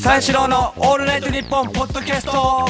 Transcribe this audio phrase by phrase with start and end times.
[0.00, 2.66] 三四郎のオールナイトニッポンポッドキャスト。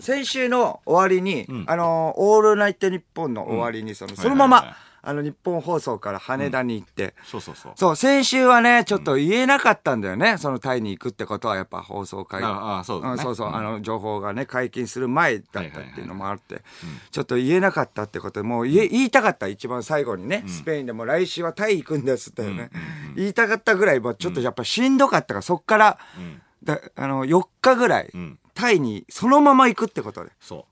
[0.00, 1.64] 先週の終わりに、ん。
[1.66, 7.72] あの、オールナイトニッポンの終わりに、その、そのままあの、日本放送から羽田に行って、そうそうそう。
[7.76, 10.38] そう、先週はね、ちょっと言えなかったんだよね。
[10.38, 12.42] そのタイに行くってことは、やっぱ放送会。
[12.42, 13.14] ああそうだね。
[13.14, 13.56] んそうそう、うん。
[13.56, 16.62] あの、情報がね、解禁する前だったっていうのもあって、
[17.10, 22.70] ちょっと言えなかったってことで、もう言え言いたかった、一番最後にね、スペインでも来週はタイ行くんですってね、
[23.14, 26.42] 言いたかったぐらい、ちょっとやっぱしんどかったから、そっから、ん。
[26.64, 28.38] だあの、4日ぐらい、ん。
[28.54, 30.32] タイにそのまま行くってことで。
[30.40, 30.66] そ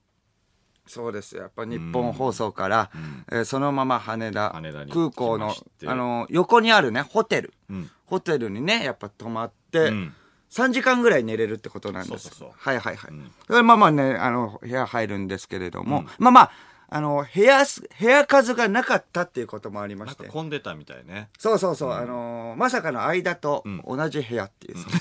[0.86, 1.42] そうですよ。
[1.42, 2.90] やっぱ日本放送から、
[3.30, 4.50] えーそのまま羽田
[4.90, 5.54] 空港の
[5.86, 7.90] あの横にあるねホテル、ん。
[8.06, 10.14] ホテルにねやっぱ泊まって、ん。
[10.50, 12.28] 3時間ぐらい寝れるってことなんです。
[12.28, 12.50] そうそうそう。
[12.56, 13.10] はいはいはい、
[13.46, 16.50] それまあまあねあの部屋入るんですけれども、まあまあ
[16.88, 20.28] あの部屋す部屋数がなかったっていうこともありまして。
[20.28, 21.28] 混んでたみたいね。
[21.38, 24.94] そうそうそう、あのーまさかの間と同じ部屋っていう、その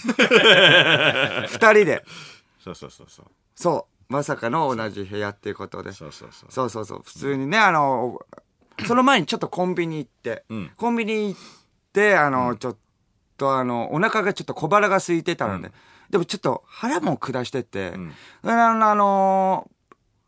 [1.48, 2.04] 二人で。
[2.64, 3.26] そうそうそうそう。
[3.56, 5.92] そうまさかの同じ部屋っていうことで。
[5.92, 6.52] そうそうそう。
[6.52, 7.02] そうそうそう。
[7.04, 8.20] 普通にねあの
[8.86, 10.72] その前にちょっとコンビニ行って、うん。
[10.76, 11.40] コンビニ行っ
[11.94, 12.78] てあの、ちょっ
[13.38, 15.72] とあのお腹がちょっと小腹が空いてたので、
[16.10, 18.14] でもちょっと腹も下してて、ん。
[18.44, 19.70] あのあの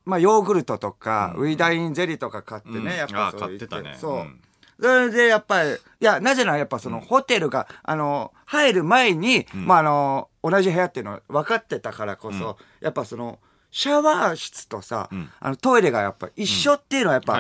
[0.05, 2.85] まあヨーグルトとか、ウイダインゼリーとか買ってね、うん。
[2.85, 3.97] やっぱあそう言買ってたね。
[3.99, 4.41] そう、うん。
[4.79, 13.39] それでやっぱり、いや、なぜならやっぱそのホテルが、あの、入る前に、まああの、同じ部屋っていうのは分かってたからこそ、やっぱその、
[13.71, 17.39] シャワー室とさ、あのトイレがやっぱ一緒っていうのはやっぱ、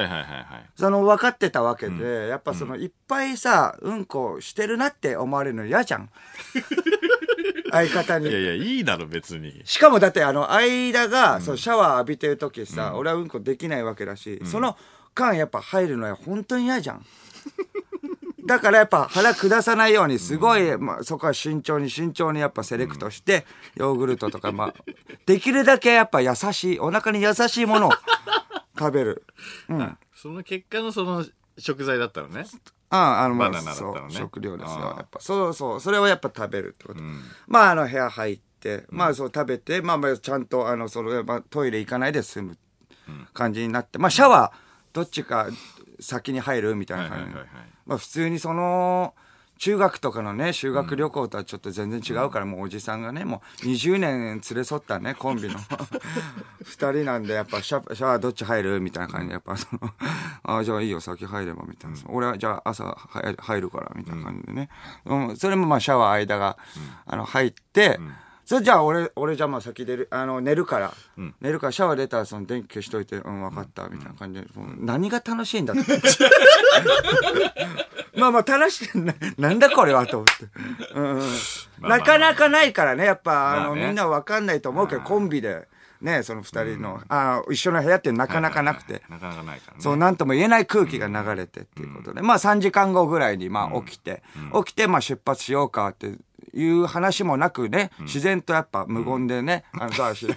[0.75, 6.09] その分かってたわけで、やっぱそのいっぱいさ、うんこしてるなって思われるの嫌じゃん。
[7.71, 8.29] 相方に。
[8.29, 9.61] いやいやいいだろ別に。
[9.65, 14.77] しかもだってあの間が、そうシャワー浴びてる時さ、俺はうんこできないわけだし、その
[15.15, 17.05] 間やっぱ入るのは本当に嫌じゃん。
[18.47, 23.45] だからやっぱ腹下さないようにすごい、まあ、そこは慎重に慎重にやっぱセレクトして、
[23.75, 24.73] ヨーグルトとかまあ
[25.25, 27.91] できるだけやっぱ優しいお腹に優しいものを
[28.79, 29.25] 食べる。
[29.67, 29.97] うん。
[30.15, 31.25] その結果のその
[31.57, 32.45] 食材だったのね。
[32.89, 34.71] ああの、まあ、バナナだったそうのね食料ですよ。
[34.71, 34.97] ああ。
[34.97, 37.01] やっぱ、そうそう、それをやっぱ食べるってこと。
[37.01, 37.21] ん。
[37.47, 42.57] まあ、あの、部屋入って、まあ、そう食べて、まあ、まあ、ちゃんと、あの、それ、まあ、トイレ行かないで済む
[43.33, 45.47] 感じになって、まあ、シャワー、どっちか
[45.99, 47.23] 先に入るみたいな感じ。
[47.25, 49.13] はいはいはいはいまあ、普通にその、
[49.57, 55.55] 中学とかのね、修学旅行とはちょっと全然違うから、もうおじさんがね、もう20年連れ添ったね、コンビの。
[56.63, 59.79] 二人なんで、やっぱシャシャワーどっち入るみたいな感じで、やっぱその、
[60.43, 61.97] あじゃあいいよ、先入れば、みたいな。
[62.07, 64.69] 俺はじゃあ朝入入るから、みたいな感じでね。
[65.05, 66.57] うん、それもまあシャワー間が、
[67.05, 67.99] あの、入って、
[68.47, 70.93] それじゃあ俺、俺じゃあまあ先出る、あの、寝るから、
[71.41, 75.83] 寝るからシャワー出たらその電気消しといて、うん、分かった、みたいな感じで、もう何が楽しいんだって。
[78.17, 78.89] まあまあ楽しい。
[78.97, 80.45] な、 なんだこれはと思って。
[80.95, 81.21] うん
[81.89, 85.67] なかなかないからね、やっぱ、あの、みんなわかんないと思うけど、コンビで、
[85.99, 89.03] ね、その二人の、あ一緒の部屋ってなかなかなくて。
[89.09, 89.83] なかなかないからね。
[89.83, 94.23] そう、なんとも言えない空気が流れてっていうことで、まあ3時間後ぐらいに、まあ起きて、
[94.65, 96.13] 起きて、まあ出発しようかって
[96.53, 100.35] いう話もなくね、自然とやっぱ無言でね、あの、ドア開いて、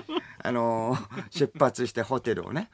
[0.42, 2.70] あのー出発してホテルをね。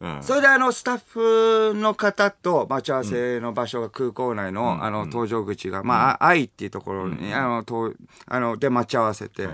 [0.00, 0.22] うん。
[0.22, 7.92] それであの、スタッフの方と待ち合わせの場所が空港内の、あの、搭乗口が、まあ、愛っていうところに、あの、と
[8.26, 9.48] あの、で待ち合わせて、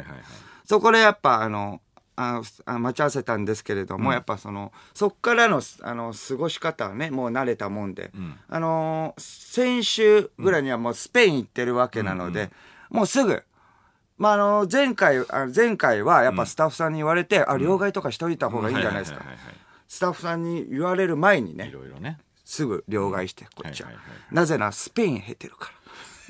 [0.65, 1.81] そこでやっぱあの、
[2.17, 2.43] あ
[2.79, 8.11] 待ち合わせたんですけれども、やっぱその、そっからの、あの、過ごし方はね、もう慣れたもんで、
[8.49, 12.51] あのー先週ぐらいにはもうスペイン行ってるわけなので、
[12.91, 13.43] もうすぐ、
[14.17, 19.25] まあ、あの、前回、前回はやっぱスタッフさんに言われて、あ、両替とかしといた方がいいんじゃないですか。
[19.89, 22.19] スタッフさんに言われる前にいね、ろいろね。
[22.45, 23.89] すぐ両替して、こっちは。
[23.89, 24.13] はいはいは。
[24.31, 25.80] なぜならスペイン経てるから。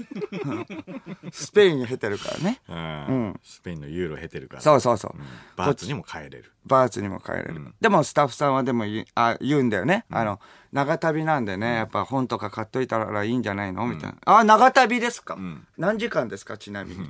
[1.32, 2.60] スペイン経てるからね。
[2.68, 5.14] うんスペインのユーロ経てるからそうそうそう。
[5.56, 7.74] バーツにも帰れるバーツにも帰れる。
[7.80, 10.04] でもスタッフさんはでも言いあ言うんだよね。
[10.10, 10.40] あの、
[10.72, 13.86] 長旅なんでね、やっぱ本とか買っといたらいいんじゃないの？
[13.86, 14.16] みたいな。
[14.24, 15.36] あ、長旅ですか、
[15.78, 16.58] 何時間ですか？
[16.58, 17.08] ちなみに。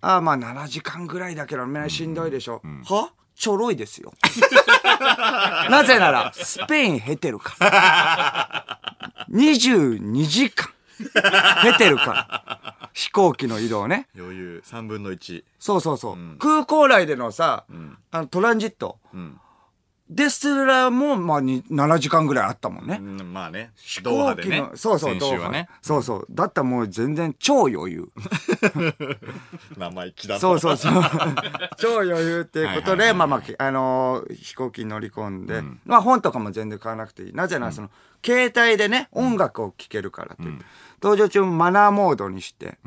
[0.00, 2.60] あ、まあ7時間ぐらいだけど、ね、しんどいでしょ。
[2.84, 3.12] は？
[3.34, 4.12] ちょろいですよ。
[5.70, 8.78] なぜなら、スペイン経てるから。
[9.32, 10.70] 22時間。
[11.62, 12.90] 経てるから。
[12.92, 14.08] 飛行機の移動ね。
[14.16, 16.38] 余裕3分の1そうそうそう。
[16.38, 17.64] 空港内でのさ、
[18.10, 18.98] あのトランジット。
[19.16, 19.40] ん
[20.08, 22.98] ですらも、まあ、に7時間ぐらいあったもんね。
[23.00, 26.26] うんまあね飛行機でねのそうそう、先週はねそうそう。
[26.30, 28.12] だったらもう全然超余裕。
[29.78, 30.92] 生意気だなそうそうそう。
[31.78, 37.32] 超余裕っていうことで、まあまあ、あのー飛行機に乗り込んで、まあ本とかも全然買わなくていい。
[37.32, 37.90] なぜならその、
[38.22, 40.60] 携帯でね、音楽を聴けるからという。
[41.00, 42.78] 搭乗中もマナーモードにして、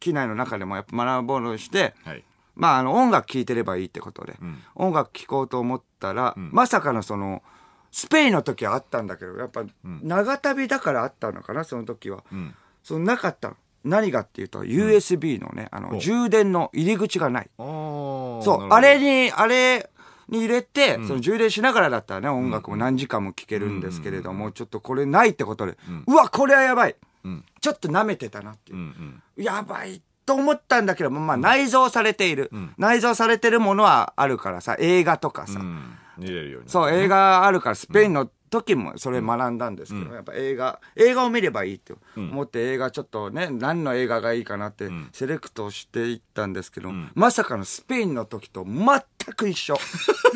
[0.00, 2.24] 機内の中でもやっぱ学ぼうとして、はい。
[2.56, 7.42] まあ、あの、音楽聴いてればいいってことで、うん音楽聴こうと思ったら、まさかのその、
[7.90, 12.24] スペインの時はあったんだけど、やっぱ、長旅だからあったのかな、その時は。
[12.32, 12.54] うん。
[12.82, 13.56] そのなかったの。
[13.84, 17.50] 何がっていうと、USB のね、あの、充電の入り口がない。
[17.58, 19.90] そう、あれに、あれ
[20.28, 25.76] に入れて、その充電しながらだったらね、音楽も何時間も聴けるんですけれども、ちょっとこれないってことで、
[26.06, 26.96] うわ、これはやばい。
[27.24, 27.44] うん。
[27.60, 29.40] ちょっと舐めてたなっていううんう。
[29.40, 29.44] ん。
[29.44, 35.60] やばいと思ったんだけど、まあ内蔵されている、ん内蔵されてるものはあるからさ、映画とかさ。
[35.60, 35.98] うん。
[36.16, 36.68] 見れるように。
[36.68, 49.76] そう、映画あるから、スペインの時もそれ学んだんですけど、やっぱ映画、映画を見ればいいって思って映画ちょっとね、何の映画がいいかなってセレクトしていったんですけど、まさかのスペインの時と全く一緒。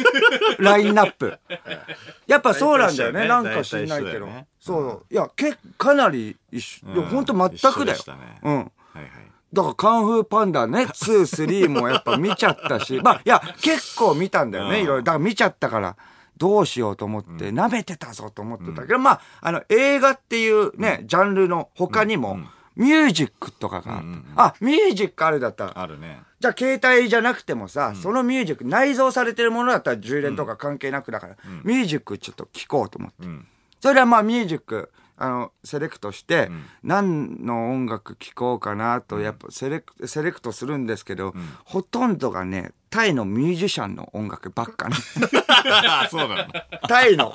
[0.58, 1.38] ラインナップ。
[2.26, 3.20] やっぱそうなんだよね。
[3.23, 4.49] ねなんか知んないけどね。
[4.58, 5.14] そう。
[5.14, 6.93] いや、けかなり一緒。
[6.94, 8.38] いや、ほんと全くだよね。
[8.43, 8.56] うん。
[8.56, 9.28] はいはい。
[9.53, 15.03] だから、カンフーパンダね、2、3もやっぱ見ちゃったし、まあ、いや、結構見たんだよね、うんいろいろ。
[15.03, 15.97] だから見ちゃったから、
[16.37, 22.39] どうしようと思って、舐めてたぞと思ってたけど、まあ、あの、映画っていうね、ジャンルの他にも、
[22.77, 24.03] ミュージックとかがあっ
[24.37, 24.45] た。
[24.45, 26.21] あ、ミュージックあるだったら、あるね。
[26.39, 33.27] じゃあ携帯じゃなくてもさ、そのミュージック、内蔵されてるものだったら充電とか関係なくだから、ミュージックちょっと聞こうと思って。
[33.27, 33.47] うん。
[33.81, 36.50] それはまあミュージック、あの、セレクトして、
[36.82, 41.35] 何の音楽聴こうかなと、やっぱセレクセレクトするんですけど、
[41.65, 44.97] ほとんどがね、タイのミュージシャンの音楽ばっかね。
[46.11, 46.47] そうなの。
[46.88, 47.35] タイの、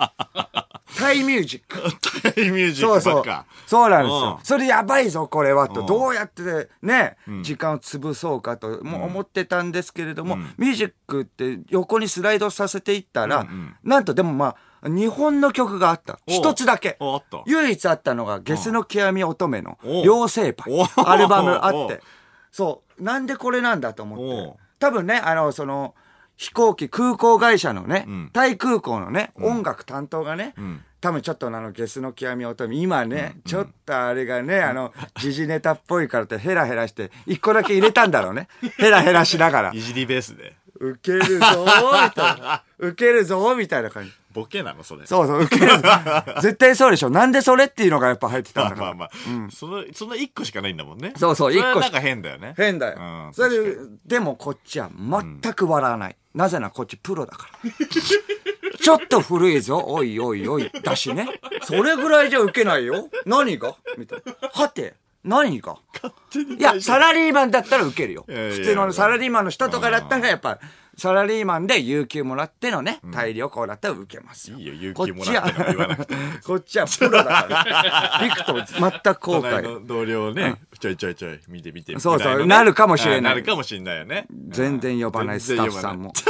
[0.98, 1.82] タイミュージック。
[2.34, 3.46] タイミュージッそうそうクばっか。。
[3.68, 4.42] そうなんですよう。
[4.42, 5.82] んそれやばいぞ、これは、と。
[5.82, 13.46] うんどうやってね、時間を潰そうかと、もう思ってたんですけれども、ミュージックって横にスライドさせていったら、
[13.84, 16.20] なんとでもまあ、日本の曲があった。
[16.28, 16.98] お一つだけ。
[17.00, 17.44] おあった。
[17.46, 22.02] 唯一あったのが、ゲスの極み乙女のお妖精パイおアルバムあっおて。
[22.52, 23.04] そう。
[23.04, 24.60] なんでこれなんだと思っおて。
[24.80, 25.96] 多分ね、あの、その、
[26.36, 38.48] 飛行機、空港会社のね、んタイ空港のね、音楽担当がね、ん多分ちょっとあの、ゲスの極み乙女、今ね、ちょっとあれがね、あの、時事ネタっぽいからってヘラヘラして、一個だけ入れたんだろうね。
[38.78, 39.82] ヘラヘラしながらい。
[39.82, 40.56] じりベースで。
[40.84, 42.64] ウケるぞーみたいな。
[42.80, 44.12] ウケるぞーみたいな感じ。
[44.34, 45.06] ボケなのそれ。
[45.06, 45.68] そうそう、ウケる。
[46.42, 47.10] 絶対そうでしょ。
[47.10, 48.88] なんでそれっていうのがやっぱ入ってたんだから。
[48.88, 49.52] まあまあまあ。
[49.52, 51.14] その、その一個しかないんだもんね。
[51.18, 52.54] そうそう一個しなんか変だよね。
[52.58, 52.98] 変だよ。
[53.00, 56.18] うんそれででもこっちは全く笑わない。
[56.34, 57.70] なぜならこっちプロだから。
[58.84, 61.28] ちょっと古いぞ、おいおいおい、だしね。
[61.62, 63.08] それぐらいじゃウケないよ。
[63.26, 63.76] 何が？
[63.98, 64.50] みたいな。
[64.50, 65.78] はて、何が？
[66.58, 68.26] いや、サラリーマンだったらウケるよ。
[68.28, 70.60] いやいや普通のサラリーマンの人とかだったらやっぱ、
[70.98, 74.58] サラリーマンで有給もらってのね、大旅行だったらウケますよ。
[74.60, 76.14] いいよ、勇こっ気もちらっても言わなくて。
[76.14, 78.20] は、 こっちはプロだから。
[78.22, 78.66] ビクと全
[79.16, 79.80] く後隣悔。
[79.80, 81.98] の同僚をね、ちょいちょいちょい、見て見て。
[82.00, 84.28] そうそうなるかもしれないあなるかもしれないよね。
[84.50, 86.10] 全然呼ばないスタッフさんも。
[86.10, 86.14] も。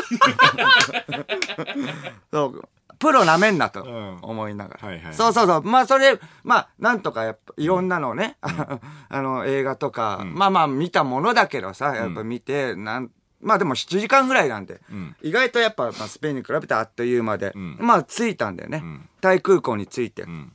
[2.31, 2.62] そう
[3.03, 4.19] プロなめんなとん。
[4.21, 4.88] 思いながら。
[4.88, 5.13] はいはい。
[5.13, 5.61] そうそうそう。
[5.63, 13.11] まあそれ、まあなんとかやっぱいろんなのね、 あの映画とか、まあまあ見たものだけどさ、やっぱ見て、なん
[13.41, 15.15] まあでも7時間ぐらいなんで、ん。
[15.21, 17.77] 意外とやっぱ、まあ、スペインに比べてあっという間で、ん。
[17.79, 18.77] まあ着いたんだよね。
[18.77, 19.09] ん。
[19.21, 20.23] タイ空港に着いて。
[20.23, 20.53] ん。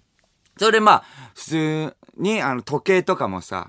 [0.57, 1.05] それでまあ、
[1.35, 3.69] 普通にあの時計とかもさ、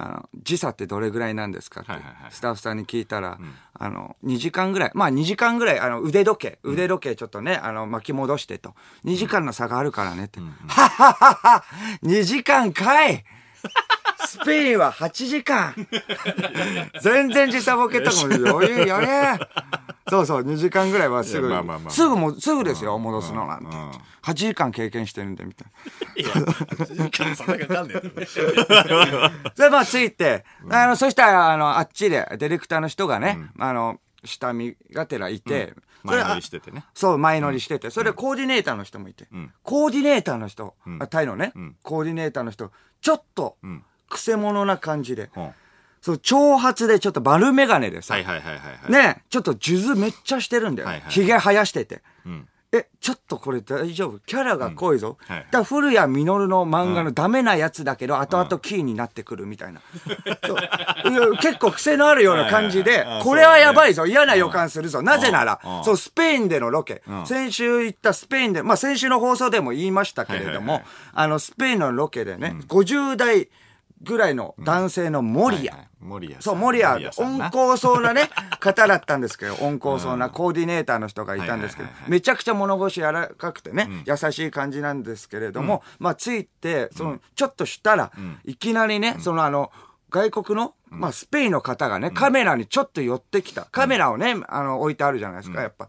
[0.00, 1.92] あの時差ってどれぐらいなんですかって、
[2.30, 3.38] スタッフさんに聞いたら、
[3.74, 8.74] あの、2時間ぐらい、まあ2時間ぐらい、あの、腕時計、腕時計ちょっとね、あの、巻き戻してと。
[9.04, 10.40] 2時間の差があるからねって。
[10.40, 11.64] はははは
[12.02, 13.24] !2 時間かい
[14.30, 15.74] スペインは8時間。
[17.02, 19.40] 全然時差ボケとかも余裕やれ
[20.08, 21.90] そうそう、2時間ぐらいはすぐ、まあまあまあ。
[21.90, 23.66] すぐも、すぐですよ、戻すのなんて。
[23.66, 23.72] うん。
[23.72, 23.90] うん。
[24.22, 25.68] 8時間経験してるんで、みたい
[26.24, 26.40] な。
[26.40, 26.46] いや、
[27.10, 36.84] 時間そんなかかんねえそれまあついて、あの、そしたら、あの、あっちで、ディレクターの人がね、あの、下見がてらいて、前乗りしててね。
[36.94, 39.52] そう、前乗りしてて、それコーディネーターの人もいて、ん。
[39.64, 40.76] コーディネーターの人、
[41.10, 41.76] タイのね、ん。
[41.82, 42.70] コーディネーターの人、
[43.00, 45.50] ちょっと、んくせ者な感じで、うん。
[46.02, 48.92] そう、長髪でちょっと丸メガネでさ、はいはいはいはいはい。
[48.92, 50.88] ね、ちょっと数珠めっちゃしてるんだよ。
[50.88, 52.02] はいはいひげ生やしてて。
[52.26, 52.46] うん。
[52.72, 54.20] え、ちょっとこれ大丈夫？
[54.20, 55.18] キャラが濃いぞ。
[55.28, 55.34] うん。
[55.34, 59.80] はいだ古谷実の漫画のダメなやつだけど、後々キーになってくるみたいな。
[60.46, 60.56] そう。
[61.10, 63.08] いや結構癖のあるような感じではいはい。
[63.08, 65.02] はいあ、これはやばいぞ、嫌な予感するぞ。
[65.02, 65.84] なぜならう、ん。
[65.84, 67.02] そう、スペインでのロケ。
[67.10, 67.26] ん。
[67.26, 73.48] 先週行ったスペインで、まあ先週の放送でも言いましたけれどもはいはいはい、あの、スペインのロケでね、50代
[74.02, 75.68] ぐらいの男性の森谷。
[75.68, 75.88] はいはい。
[76.00, 76.42] 森谷さん。
[76.42, 77.50] そう、森谷、さんな。
[77.52, 88.10] 温厚そうなね、 方だったんですけど、温厚そうなコーディネーターの人がいたんですけどめちゃくちゃ物腰柔らかくてね、優しい感じなんですけれども、まあ、ついて、その、ちょっとしたら、
[88.44, 89.70] いきなりね、そのあの、
[90.10, 93.66] 外国の、まあ、スペインの方がね、カメラにちょっと寄ってきた。
[93.66, 95.88] カメラをね、あの、置いてあるじゃないですか、やっぱ。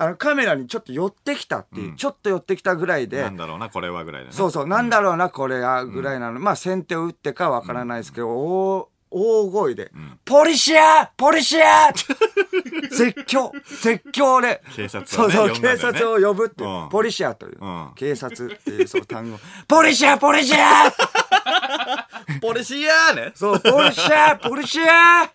[0.00, 3.22] あの、カメラにちょっと寄ってきたっていう、ちょっと寄ってきたぐらいで。
[3.22, 4.32] なん、だろうな、これはぐらいでね。
[4.34, 6.38] そうそう、なんだろうな、これや、ぐらいなの。
[6.38, 9.90] まあ、先手を打ってかわからないですけど、大、大声で、
[10.24, 11.10] ポリシア!
[11.16, 11.90] ポリシア!
[11.92, 13.50] 絶叫
[13.80, 14.62] 絶叫で。
[14.76, 15.78] 警察そうそう、をね呼んだんだよね。
[15.78, 16.88] 警察を呼ぶっていううん。
[16.90, 17.58] ポリシアという。
[17.60, 19.38] うん、警察っていうそう単語。
[19.66, 20.18] ポリシア!
[20.18, 20.92] ポリシア!
[22.40, 23.32] ポリシアーね。
[23.34, 25.30] そう、ポリシャーポリシャー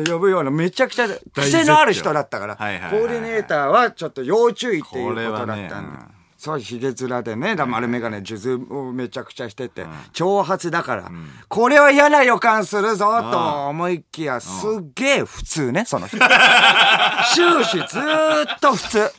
[0.00, 3.00] って呼ぶような、めちゃくちゃ癖のある人だったから、コはいはいはいはい。
[3.06, 5.92] ーディネーターはちょっと要注意っていうこことだったねん。
[5.92, 6.15] で。
[6.46, 11.10] そう、ヒゲ面でね、だ丸眼鏡、数珠をめちゃくちゃしてて、長髪だから、
[11.48, 16.18] これは嫌な予感するぞ、と思いきや、すっげえ普通ね、その人。
[17.34, 19.10] 終始ずーっと普通。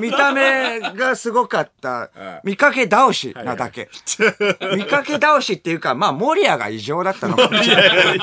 [0.00, 2.10] 見た目がすごかった、
[2.44, 3.90] 見かけ倒しなだけ。
[4.76, 8.20] 見かけ倒しっていうか、まあ、モリアが異常だったのかもしれない。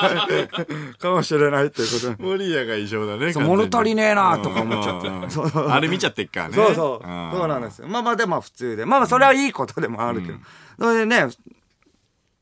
[0.98, 2.16] かもしれないっていうことで。
[2.22, 3.32] モリアが異常だね。
[3.34, 6.54] 物足りねえなとか思っちゃってあれ見ちゃってっからね。
[6.54, 7.06] そうそう。
[7.06, 7.88] んそうなんですよ。
[7.88, 8.86] まあまあでも普通で。
[8.86, 10.38] まあまあそれはいいことでもあるけど。
[10.78, 11.26] それでね、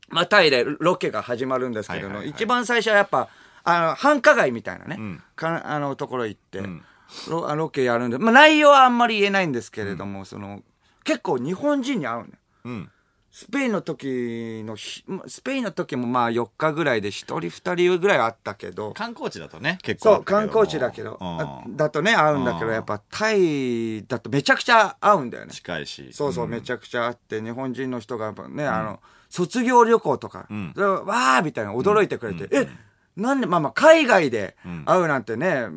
[0.09, 3.29] まあタイでロケが始まるんですけど一番最初はやっぱ、
[3.63, 5.23] あの、繁華街みたいなね、ん。
[5.35, 6.83] かあのところ行って、ん。
[7.27, 10.61] ロあロケやるんで、まあ内容はあんまり言えないんですけれども、その、
[11.03, 12.29] 結構日本人に会うのよ。
[12.65, 12.91] うん。
[13.31, 20.15] スペインの時のひ、まスペインの時もまあ4日ぐらいで1人2人ぐらいあったけど、観光地だとね、結構。
[20.15, 21.41] そう、観光地だけど、うん。
[21.41, 22.73] あだとね、会うんだけど、うん。
[22.73, 25.53] やっぱタイだとめちゃくちゃ会うんだよね。
[25.53, 26.11] 近いし。
[26.11, 26.49] そうそう、ん。
[26.49, 32.67] めちゃくちゃ会って、日本人の人がやっぱね、あの、卒業旅行とか、わーみたいな驚いてくれて、え、
[33.15, 35.67] なんで、まあまあ、海外で会うなんてね、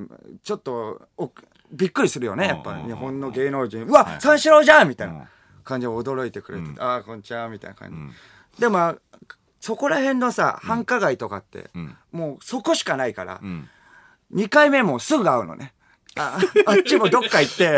[0.43, 1.31] ちょっとお、
[1.71, 3.85] びっくりするよね、やっぱ日本の芸能人。
[3.85, 5.19] うわ、三四郎じゃんみたいうん。
[5.19, 5.29] な
[5.65, 7.97] 感じで驚いてくれて、うんああ、こんにちは、みたいな感じ。
[7.97, 8.13] ん
[8.61, 8.97] でも、あ
[9.61, 11.97] そこら辺のさ、繁華街とかって、うん。
[12.13, 13.69] もうそこしかないから、うん。
[14.35, 15.73] 2回目もすぐ会うのね。
[16.17, 17.69] あ あっちもどっか行って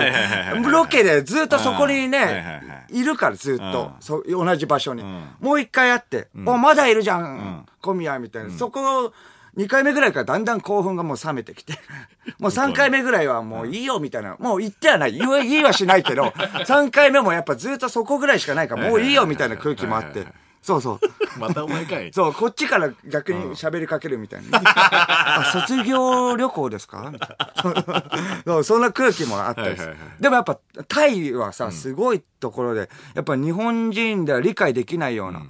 [0.70, 5.28] ロケでずっとそこにねはい、いるからずっとう、そう同じ場所にん。
[5.40, 8.50] もう一回会って、お、まだいるじゃんん、小宮みたいな。
[8.50, 9.12] そこ、
[9.56, 11.78] 2回目ぐらいからだんだん興奮がもう冷めてきて。
[12.38, 14.36] もう3回目ぐらいはもういいよみたいな。
[14.38, 15.12] もう言ってはない。
[15.12, 16.24] 言いはしないけど、
[16.66, 20.26] 3回目もやっぱずっとそこぐらいしかないから、もういいよみたいな空気もあって。
[20.60, 21.38] そうそう。
[21.38, 22.10] またお前かい。
[22.12, 24.60] そう、こっちから逆に喋りかけるみたいな。
[24.64, 27.12] あ、卒業旅行ですか？
[28.44, 30.58] そうそんな空気もあったりするはいはいはいでもやっぱ、
[30.88, 35.42] タイはさ、すごいところで、やっぱ日本人では理解できないような。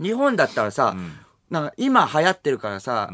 [0.00, 0.94] 日本だったらさ、
[1.50, 3.10] なんか今流行ってるからさ、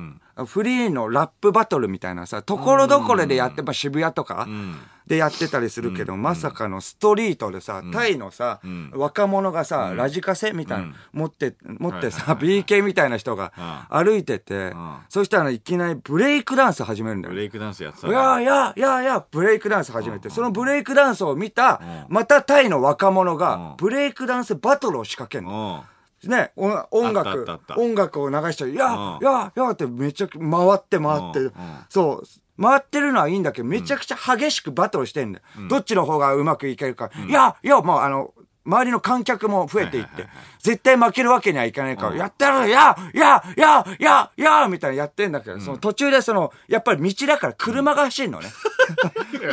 [0.47, 4.76] フリーのラップバトルみたいなさ、ところどころでやって、まあ渋谷とかん。
[5.07, 8.91] でやってたりするけど、まさかのストリートでさ、タイのさ、ん。
[8.95, 13.53] 若者がさ、ラジカセみたいな、持って、持ってさ、はい BK みたいな人が
[13.91, 14.75] 歩いてて、ん。
[15.09, 17.38] そしたらいきなりブレイクダンス始めるんだよブ。
[17.38, 25.85] レイクダンスやってたいやいやいやいや、ブレイクダンス始めて、そのブレイクダンスを見た、またタイの若者が、ブレイクダンスバトルを仕掛けるの。
[26.26, 26.33] うん。
[26.33, 31.52] ね、お音あ楽音楽を流して、いや、うんいや、いやってめちゃく回って回って、うんうん
[31.88, 35.69] そう、回ってるのはいいんだけど、めちゃくちゃ激しくバトルしてんだよ。
[35.69, 37.11] どっちの方がうまくいけるか。
[37.28, 38.33] いや、いや、もうあの、
[38.64, 40.26] 周りの観客も増えていって、
[40.61, 48.49] 絶対負けるわけにはいかないから、やってやるや、や、や、や、や、みたいなやってんだけど、その途中でその、やっぱり道だから車が走るのね。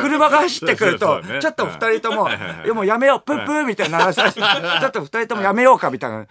[0.00, 2.32] 車が走ってくるとちょっと二人とも、い
[2.68, 6.26] やもうやめよう、プップーみたいな鳴らされて、ちょっと二人ともやめようかみたいな。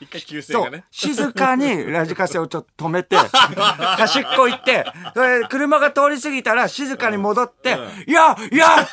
[0.54, 0.84] そう。
[0.92, 8.88] 静かにラジカセをちょっと止めて、端っこ行って、それ車が通り過ぎたら静かに戻って、いや、いや、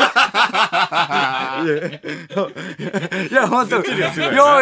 [1.76, 3.82] いや、本当よ、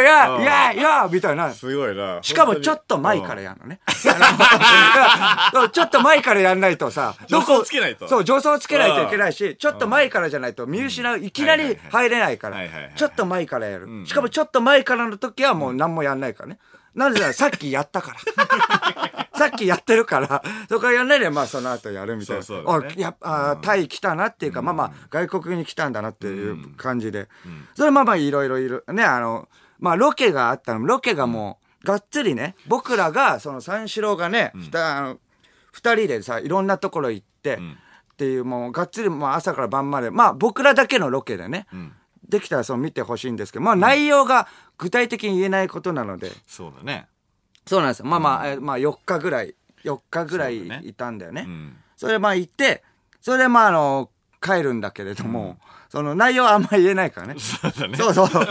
[0.00, 1.50] や、うんいや、いや、みたいな。
[1.52, 2.18] すごいな。
[2.22, 3.80] しかもちょっと前からやるのね。
[5.72, 12.58] ちょっと前からやんないとさ、 どこつけないとそう、助走つけないといけないし、ちょっと前からじゃないと見失う、いきなり入れないから
[12.94, 13.88] ちょっと前からやる。
[14.06, 16.58] しかもちょっと前からの時はもう何もやんないからね。
[16.94, 19.10] なぜならさっきやったから。
[19.37, 22.43] さっきやってるから、 そこからやんないで、まあその後やるみたいな。
[22.43, 22.95] そうそうだね。
[22.97, 27.28] あやっぱ、あタイ来たなっていうか、まあまあ外国に来たんだなっていう感じで。
[27.75, 28.85] それまあまあいろいろいる。
[28.88, 35.19] ね、あの、まあロケがあったの、ロケがもう、がっつりね、僕らが、その三四郎がね、ふたあの
[35.73, 37.59] 二人でさ、いろんなところ行って、
[38.12, 41.66] っていうもうがっつりもう朝から晩まで、まあ僕らだけのロケでね、
[42.28, 47.09] できたらそう見てほしいんですけど、まあ内容が具体的に言えないことなので、そうだね。
[47.66, 48.06] そうなんですよ。
[48.06, 49.54] まあまあ、えまあ4日ぐらい、
[49.85, 51.44] 4日ぐらいいたんだよね。
[51.46, 51.76] うん。
[51.96, 52.82] それでまあ行って、
[53.20, 55.58] それでまああの、帰るんだけれども、
[55.88, 57.35] その内容はあんまり言えないからね。
[57.40, 57.96] そうだね。
[57.96, 58.28] そうそう。
[58.30, 58.42] そう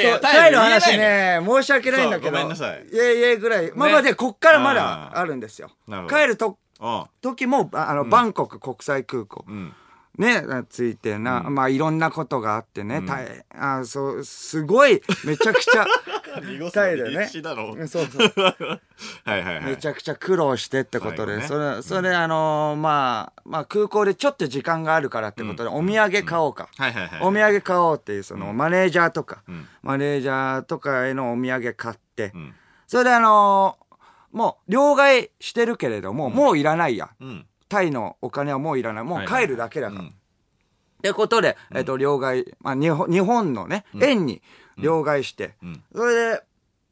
[0.00, 2.32] いやタイの話ね、申し訳ないんだけど。
[2.32, 3.72] ごめんなさいいえいえぐらい。
[3.74, 5.70] まあまあで、こっからまだあるんですよ
[6.08, 7.08] 帰ると、の。
[7.22, 9.44] 時も、ああの、バンコク国際空港。
[10.18, 15.86] ね、ついてな、まあいろんなことがあってね、タイ、あそう、すごい、めちゃくちゃ、
[16.72, 17.24] タイでね。
[17.24, 17.74] 歴史だろ。
[17.86, 18.32] そうそう。
[19.24, 19.64] はいはいはい。
[19.64, 26.68] めちゃくちゃ苦労してってことで、最それ、それあのーまあ、まあ空港でちょっと時間があるからってことで、お土産買おうか。
[26.76, 27.20] はいはいはい。
[27.22, 32.54] お土産買おうっていう、その、マネージャーとか、んマネージャーとかへのお土産買って、ん
[32.86, 33.84] それであのー
[34.32, 37.10] もう、両替してるけれども、もういらないや。
[37.20, 37.46] うん。
[37.68, 39.04] タイのお金はもういらない。
[39.04, 40.00] もう帰るだけだから。
[40.00, 40.14] うん
[41.04, 44.40] ってことで、えっと、両替、まあ、日本、日本のね、円に
[44.78, 45.82] 両替して、ん。
[45.94, 46.42] それで、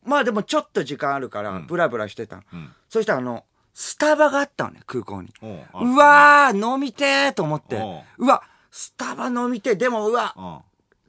[0.04, 2.42] まあでもちょっと時間あるから、ブラブラしてた
[2.88, 5.32] そしたらあの、スタバがあったのね、空港に。
[5.40, 7.76] おうわー、飲みてーと思って。
[7.76, 8.02] お。
[8.18, 8.26] う。
[8.26, 9.76] わ、スタバ飲みてー。
[9.76, 10.40] でもうわ、う。
[10.40, 10.58] ん。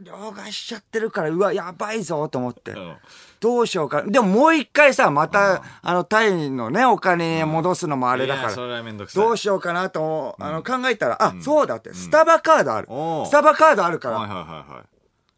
[0.05, 2.71] 両替しちゃってるから、うわ、やばいぞと思って。
[2.71, 2.79] う。
[2.79, 2.95] ん
[3.39, 4.03] どうしようか。
[4.03, 8.55] でももう一回さ、また、あの、タイのね、お金戻すのもあれだから。
[8.55, 12.87] どうしようかなと、あの、考えたら、あ、そうだって、スタバカードある。
[13.27, 14.92] スタバカードあるから、はいはいはいはい。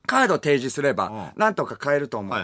[0.06, 2.38] カード提示すれば、うなんとか買えると思う。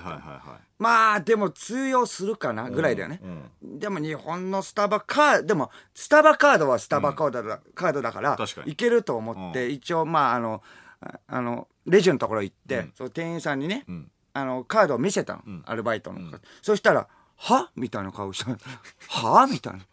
[0.77, 3.22] まあ、でも通用するかな、ぐらいだよね。
[3.62, 10.63] でも日本のスタバカード、でも、スタバカードはスタバカードだ,、カードだからいけると思って、一応、まあ、あの、
[11.01, 14.12] ああの、レジのところ行って、その店員さんにね、ん。
[14.34, 16.20] あの、カードを見せたの、アルバイトの、
[16.62, 17.72] そしたら、は？
[17.75, 18.58] みたいな顔したの。
[19.10, 19.48] は？
[19.48, 19.80] みたいな。
[19.80, 19.84] い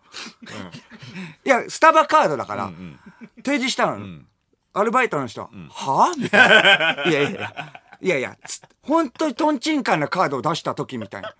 [1.44, 2.70] や、スタバカードだから、
[3.36, 4.06] 提示したの、
[4.78, 7.04] アルバイトの人は、はみたいな。
[7.10, 7.52] いやいやいや、
[8.00, 11.34] いやいや、つ本当にトンチンカンなカードを出した時みたいな。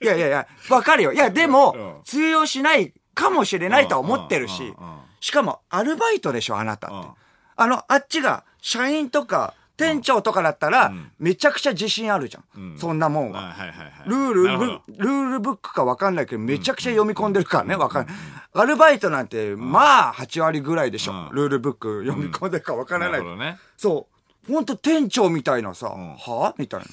[0.00, 1.12] いやいやいや、わかるよ。
[1.12, 4.74] いや、でも、うん通用しないかもしれないとは思ってるし
[5.20, 7.14] しかも、アルバイトでしょ、あなたってうん。
[7.56, 12.78] あの、あっちが、社員とか、店長とかだったら、めちゃくちゃ自信あるじゃん。
[12.78, 13.32] そんなもんい。
[13.32, 13.54] は。
[14.06, 18.16] ルールブ、ルールブックか分かんないけど、めちゃくちゃ読み込んでるからね、分かんない。
[18.52, 21.28] アルバイトなんて、まあ、8割ぐらいでしょうん。
[21.32, 23.58] ルールブック読み込んでるか分からない。
[23.76, 24.08] そ
[24.48, 24.52] う。
[24.52, 26.54] ほんと店長みたいなさ、んは？
[26.58, 26.86] みたいな。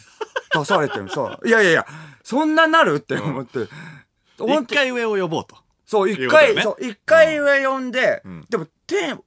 [0.60, 1.10] 出されてる。
[1.10, 1.48] そう。
[1.48, 1.86] いやいやいや、
[2.24, 3.68] そんななるって思って。
[4.40, 5.56] 一回上を呼ぼうと。
[5.86, 9.18] そう、一回、そう、一回上呼んで、でも、店、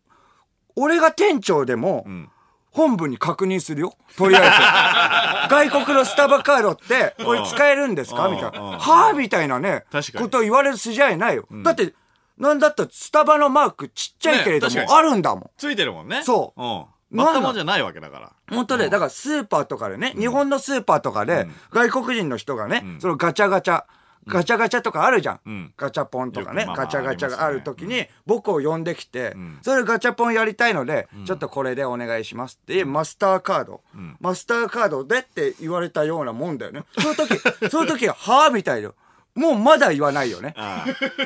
[0.77, 2.31] 俺が店長でも、ん
[2.75, 3.95] 本部に確認するよ。
[4.19, 5.71] とりあえず。
[5.71, 8.27] 外国のスタバカードって、これ使えるんですか？
[8.27, 8.61] うんみたいな。
[8.61, 9.17] うんはぁ？
[9.17, 9.85] みたいなね。
[10.19, 11.47] ことを言われる筋合いないよ。
[11.63, 11.95] だって、
[12.37, 15.51] なんだったらスタバのマークちっちゃいけれども、あるんだもん。
[15.57, 16.23] ついてるもんね。
[16.25, 16.85] そううん。
[17.11, 18.33] まったもんじゃないわけだから。
[18.51, 23.85] 本当で、だからスーパーとかでね、日本のスーパーとかで、外国人の人がね、そのガチャガチャ、
[24.27, 25.51] ガチャガチャとかあるじゃん。
[25.51, 33.83] んガチャポンとかね、よくまあまあガチャガチャがある時に、僕を呼んできて、それガチャポンやりたいので、ちょっとこれでお願いしますって、マスターカード、
[34.21, 36.85] マスターカードでって言われたようなもんだよね。
[36.99, 37.39] その時、
[37.71, 38.95] その時は、はぁみたいよ。
[39.35, 40.55] もうまだ言わないよね。
[40.57, 40.85] あ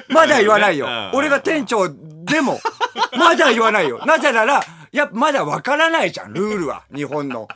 [0.08, 1.10] まだ言わないようん。
[1.14, 2.58] 俺が店長でも、
[3.18, 4.04] まだ言わないよ。
[4.06, 6.84] なぜなら、いや、まだわからないじゃん、ルールは。
[6.94, 7.48] 日本の。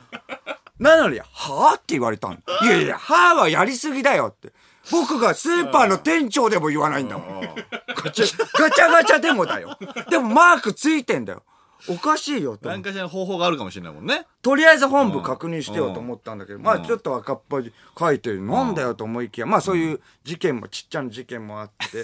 [0.79, 2.35] なのに、はぁって言われたの。
[2.35, 4.53] いやいや、はぁはやりすぎだよって。
[4.91, 7.41] 僕がスーパーの店長でも言わないんだもん。
[7.41, 9.77] ガチャガチャガチャでもだよ。
[10.09, 11.43] でもマークついてんだよ。
[11.89, 14.25] おかしいよと何かしらの方法があるかもしれないもんね。
[14.41, 22.03] とりあえず本部確認してよと思ったんだけど、まあちょっと赤っ端書いてる、なんだよと思いきや、まあそういう事件も、ちっちゃな事件もあって。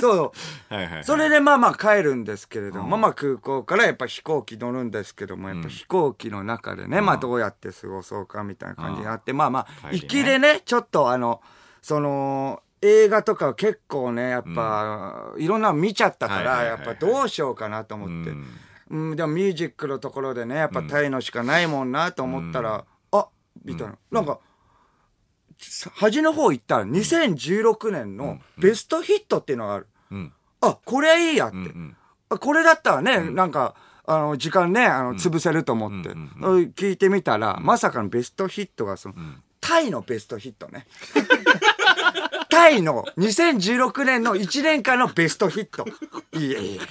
[0.00, 0.32] そ うそ
[0.70, 0.74] う。
[0.74, 1.04] はいはいはい。
[1.04, 11.42] それでまあまあ帰るんですけれども、まあまあ空港からやっぱ飛行機乗るんですけども、やっぱ飛行機の中でね、まあどうやって過ごそうかみたいな感じがあって、まあまあ、行きでね、ちょっとあの、
[11.82, 18.32] その、映画とか結構ね、やっぱ、いろんなの見ちゃったから、やっぱどうしようかなと思って。
[18.90, 23.28] うん、でもミュージックのところでね、やっぱタイのしかないもんなと思ったら、あ
[23.64, 23.98] みたいな。
[24.10, 24.38] なんか、
[25.94, 29.88] 端の方行ったら2016年のベストヒットっていうのがある。
[30.10, 30.32] うん。
[30.60, 31.56] あ、これいいやって。
[31.56, 31.96] うんうん。
[32.30, 33.74] あこれだったらね、なんか、
[34.06, 39.14] あの、時間ね、あの、潰せると思って、聞いてみたら、まさかのベストヒットが、その、
[39.68, 40.86] タイのベストヒットね。
[42.48, 45.84] タイの2016年の1年間のベストヒット。
[46.32, 46.82] いやいや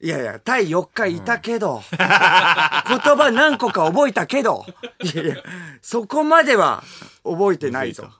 [0.00, 4.66] いやいや、タイ4日いたけど、言葉何個か覚えたけど、
[5.00, 5.36] いやいや、
[5.80, 6.82] そこまでは
[7.22, 8.10] 覚えてないぞ。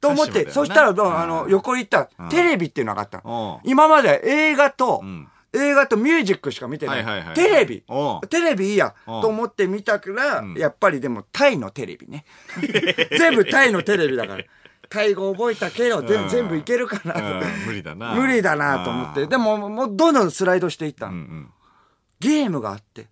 [0.00, 3.60] と思って、そしたら、どうあの、横に行ったら、テレビっていうのがあったの。
[3.64, 7.04] うん今まで映画と、ん映画とミュージックしか見てない。
[7.04, 8.26] はいはいはいテレビおう。
[8.26, 8.94] テレビいいや。
[9.06, 12.24] うんと思って見たから、やっぱりでもタイのテレビね。
[13.18, 14.44] 全部タイのテレビだから。
[14.90, 17.20] タイ語覚えたけど、でうん全部いけるかなと。
[17.20, 18.14] うん無理だな。
[18.14, 19.26] 無理だなと思って。
[19.26, 21.12] でも、もうどんどんスライドしていったの。
[21.12, 21.52] うんうん。
[22.20, 23.06] ゲームがあって、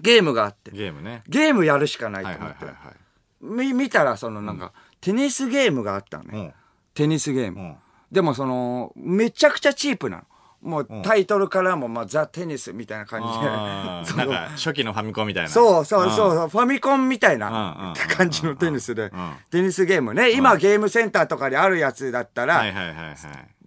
[0.00, 1.22] ゲームがあって、ゲームね。
[1.26, 2.64] ゲームやるしかないとはい思って。
[2.66, 2.96] はいはいはい。
[3.40, 6.38] み見たら、そのなんか、テニスゲームがあったのね。
[6.38, 6.52] うん。
[6.94, 7.60] テニスゲーム。
[7.60, 7.76] うん。
[8.12, 10.24] でもその、めちゃくちゃチープなの。
[10.64, 13.44] もうタイトルからも、まあ、ザ・テニスみたいな感じで。
[14.16, 15.50] なんか、初期のファミコンみたいな。
[15.50, 19.06] そうそうそうファミコンみたいな感じのテニスで。
[19.06, 19.10] ん、
[19.50, 23.16] テニスゲームね、今ゲームセンターとかにあるやつだったはいら、はいはいはい。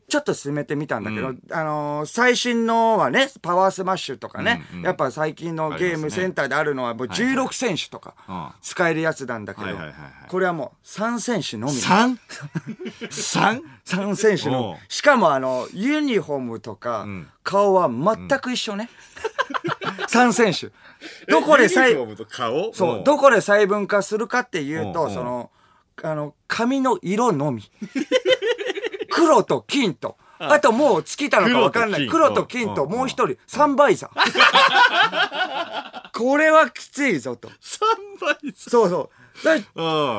[0.10, 9.68] ちょっと進めてみたんだけど、あのー最新のはね、パワースマッシュとかね、うんうんやっぱ最近のゲームセンターであるのはもう16選手とかうん使えるやつなんだけど
[10.30, 11.74] これはもう3選手のみ。
[11.74, 12.18] 3?
[13.10, 13.62] 3?
[13.86, 14.94] 3選手おのう。
[14.94, 18.90] しかもあの、ユニフォームとかん、顔は全く一緒ね。
[20.10, 20.72] 3選手。
[21.30, 21.94] どこで細
[22.74, 25.52] そう、どこで細分化するかっていうと、うんうんその、
[26.04, 27.70] あの、髪の色のみ。
[29.18, 30.18] 黒と金と。
[30.40, 32.08] あともう尽きたのかわかんない。
[32.08, 36.12] 黒黒と金ともう一人、サンバイザー。
[36.14, 37.48] これはきついぞと。
[37.50, 37.52] 3
[38.22, 38.70] 倍ずつ。
[38.70, 39.10] そうそ
[39.42, 39.46] う。
[39.46, 39.58] だう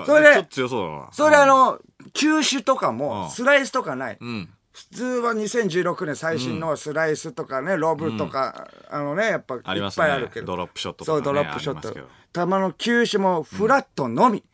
[0.02, 0.06] ん。
[0.06, 1.08] それで強そうだな。
[1.12, 1.78] それあの、
[2.12, 4.18] 球種とかうんもスライスとかない。
[4.20, 4.48] うん。
[4.72, 10.46] 普通は2016年最新のスライスとかね、ロブとか、あのね、やっぱいっありますねぱいあるけど。
[10.46, 11.92] ドロップショットとかねそう、ドロップショット。
[11.92, 14.44] 球の球種もフラットのみ。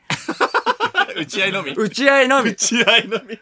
[1.17, 1.73] 打ち合いのみ？
[1.73, 2.55] 打ち合いのみ打。
[2.55, 3.39] ち合いのみ。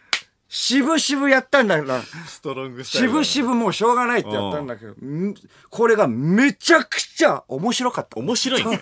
[0.55, 3.23] 渋々やったんだから、ストロングスタイル。
[3.25, 5.33] 渋々もうしょうがないってやったんだけど、ん
[5.71, 8.19] これがめちゃくちゃ面白かった。
[8.19, 8.79] 面白いね。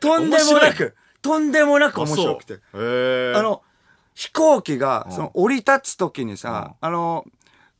[0.00, 2.54] とんでもなく、とんでもなく面白くて。
[2.72, 3.60] あの、
[4.14, 7.26] 飛行機が、その、降り立つ時にさ、あの、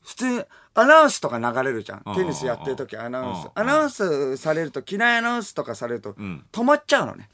[0.03, 2.11] 普通、アナウンスとか流れるじゃん。
[2.11, 3.51] んテニスやってる時アナウンスうん。
[3.55, 7.27] アナウンスされると、機内アナウンスとかされると、ん止まっちゃうのね。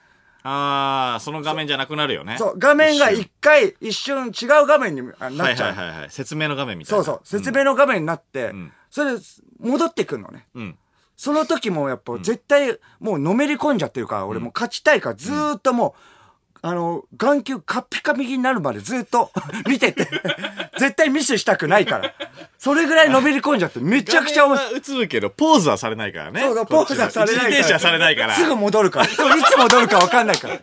[0.43, 2.37] ああ、その画面じゃなくなるよね。
[2.37, 5.11] そう、画面が一一回、一瞬違う画面にな
[5.53, 5.73] っちゃう。
[5.75, 6.09] はいはいはい。
[6.09, 7.03] 説明の画面みたいな。
[7.03, 9.21] そうそう、説明の画面になってん、それで
[9.59, 10.47] 戻ってくるのね。
[10.55, 10.77] うん。
[11.15, 19.31] その時もやっぱ絶対もうのめり込んじゃってるから、俺もう勝ちたいからずーっともう、あの、眼球カッピカピになるまでずっと
[19.69, 20.07] 見てて、
[20.79, 22.13] 絶対ミスしたくないから。
[22.63, 24.81] それぐらいのめり込んじゃって、めちゃくちゃ面白い。
[24.99, 26.41] 映るけど、ポーズはされないからね。
[26.41, 27.49] そうそう、ポーズはされないから。
[27.49, 28.35] 一時停止はされないから。
[28.35, 29.05] すぐ戻るから。
[29.07, 30.59] いつ戻るか分かんないから。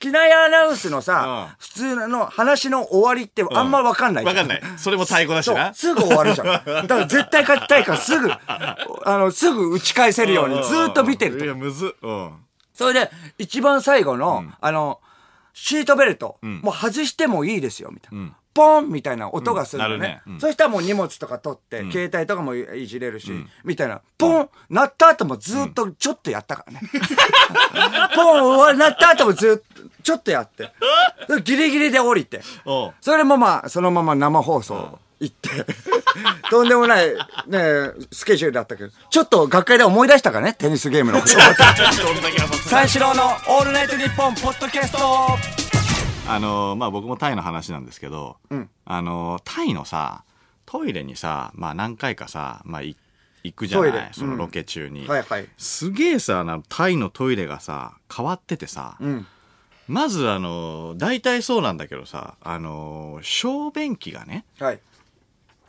[0.00, 4.62] 機内アナウンスのさ、うん普通の話の終わりってあんま分かんないわかんない。
[4.76, 5.72] それも太鼓だしな。
[5.72, 6.46] すぐ終わるじゃん。
[6.50, 11.54] だから絶対勝ちたいからすぐ、あの、すぐ打ち返せるようにずーっと見てるといや、。
[11.54, 11.90] むずっ。
[12.02, 12.32] うん。
[12.74, 14.98] それで、一番最後の、あの、
[15.54, 18.32] シートベルト、もう外してもいいですよ、みたいな。
[18.50, 19.94] んポンみたいな音がするのね。
[19.94, 23.30] うんねうんそしたらもう荷物とか取って、携帯とかもいじれるし、
[23.64, 24.00] みたいな。
[24.18, 26.80] ポン、鳴った後もずっとちょっとやったからね。
[28.14, 30.72] ポンは鳴った後もずっと、ちょっとやって。
[31.42, 32.42] ギリギリで降りて。
[33.00, 35.50] それもまあ、そのまま生放送行って、
[36.50, 37.14] とんでもない、
[37.46, 41.34] ね、スケジュールだったけど、ちょっと学会で思い出したかね、テニスゲームのこと。
[42.68, 45.69] 三四郎のオールナイトニッポンポッドキャスト
[46.32, 48.36] あのーまあ僕もタイの話なんですけど、
[48.84, 50.24] あのータイのさ、
[50.66, 52.96] トイレにさ、まあ何回かさ、まあい
[53.42, 55.06] 行くじゃないそのロケ中に。
[55.08, 55.48] はいはい。
[55.58, 59.26] すげえさ、タイのトイレがさ、変わっててさ、ん
[59.88, 64.80] まずあのー大体そうなんだけどさ、あのー小便器がね、はい。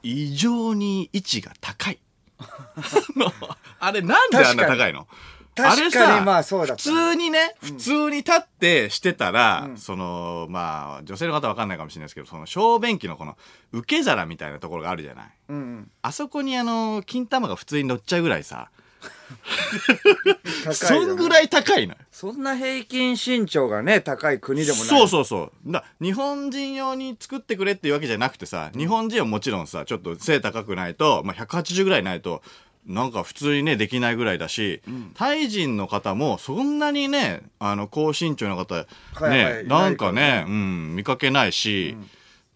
[0.04, 2.00] 異常に位置が高い。
[3.80, 5.08] あれなんであんな高いの？
[5.56, 13.38] 確かにまあそうだった普通にね、普通に立ってしてたら、その、まあ、女性の方はわかんないかもしれないですけど、その小便器のこの
[13.74, 15.26] 受け皿みたいなところがあるじゃない。
[15.50, 15.92] うんうん。
[16.02, 18.70] あそこにあの、金玉が普通に乗っちゃうぐらいさ、
[20.74, 21.30] そんぐい。
[21.30, 22.00] らい高いのよ。
[22.12, 24.88] そんな平均身長がね、高い国でもない。
[24.88, 25.72] そうそうそう。
[25.72, 32.42] だ日本人用に作ってくれっていうわけじゃなくてさ、日本人はもちろんさ、ちょっと背高くないと、まあ、180ぐらいないと、
[32.86, 34.82] なんか普通にね、できないぐらいだし、
[35.14, 41.96] タイ人の方もそんなにね、あの、高身長の方、ね、はいはいなんかね、うん、見かけないし、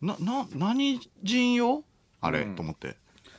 [0.02, 1.84] な、な、何人用？
[2.22, 2.96] あれ、と思って。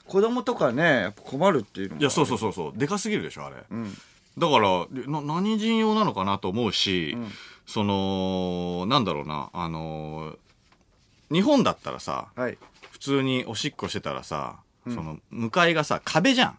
[0.06, 2.78] 子供とかね、やっぱ困るっていうのもいや、そうそうそうそう。
[2.78, 3.56] でかすぎるでしょ、あれ。
[3.56, 7.16] だから、でな何人用なのかなと思うし、
[7.66, 10.36] その、なんだろうな、あのー
[11.28, 12.58] 日本だったらさ、はい。
[12.92, 16.58] 普通におしっこしてたらさ、その、向かいがさ、壁じゃん。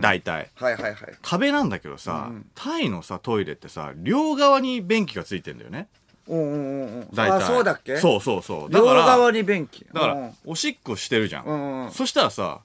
[0.00, 0.50] 大体。
[0.54, 0.94] はいはいはい。
[1.22, 5.88] 壁なんだけどさ、タイのさ、トイレってさ、両側に便器がついてんだよね。
[6.28, 7.08] うんうんうんうん。
[7.14, 7.36] 大体。
[7.38, 7.96] あ、そうだっけ？
[7.96, 8.70] そうそうそう。
[8.70, 9.86] だ両から、側に便器。
[9.92, 11.44] だからうん、おしっこしてるじゃん。
[11.44, 12.60] うんうんそしたらさ、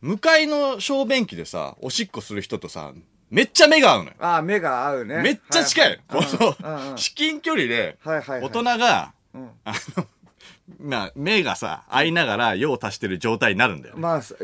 [0.00, 2.92] 向かいの小便器でさ、おしっこする人とさ、
[3.30, 4.16] めっちゃ目が合うのよ。
[4.20, 5.22] あ、目が合うね。
[5.22, 6.00] めっちゃ近い。
[6.08, 10.06] この、うん至近距離で、大人が、うんあの、
[10.80, 14.00] まあ、目がさ、合いながら用を足してる状態になるんだよね。
[14.00, 14.36] まあ、す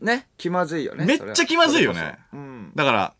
[0.00, 1.04] ね、気まずいよね。
[1.04, 2.18] めっちゃ気まずいよね。
[2.74, 3.14] だから、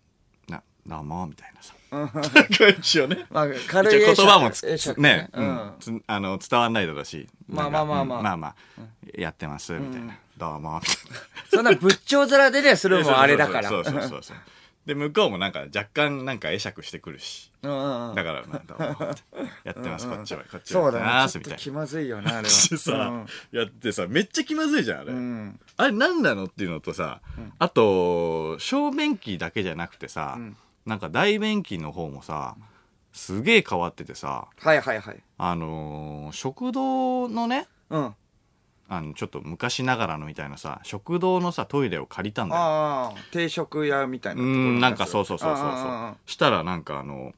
[0.49, 1.75] な、どうも、みたいなさ。
[1.91, 3.27] 感じをね。
[3.31, 7.29] まあ、軽い一応言葉もつね、ううんあの、伝わんないだろうし。
[7.49, 8.55] まあまあまあまあうんまあまあ、
[9.15, 10.17] やってます、みたいな。
[10.37, 11.21] どうも、みたいな。
[11.51, 13.69] そんな仏頂面でね、するのもあれだから。
[13.71, 14.37] そうそうそうそう。
[14.87, 17.51] で、向こうもなんか若干なんか会釈してくるし。
[17.63, 19.15] うんうんうんだから、まあ、どうも
[19.65, 20.83] やってます、こっちは、こっちは。
[20.83, 21.05] そうだね。
[21.05, 22.49] やってますみた気まずいよな、あれは。
[22.49, 25.13] してさ、やってさ、めっちゃ気まずいじゃん、あれ。
[25.13, 25.19] うん。
[25.19, 25.61] うん。
[25.77, 27.21] あれ何なのっていうのとさ、
[27.59, 30.39] あと、小便器だけじゃなくてさ、
[30.87, 32.57] なんか大便器の方もさ、
[33.13, 35.23] すげえ変わっててさ、はいはいはい。
[35.37, 38.15] あのー食堂のね、うん。
[38.93, 42.61] あの、ちょっと昔ながらのみたいなさ、食堂のさ、トイレを借りたんだよ。
[42.61, 44.45] ああ、定食屋みたいなう。
[44.45, 46.31] ん、なんかそうそうそうそうそあう。
[46.31, 47.33] したらなんかあの、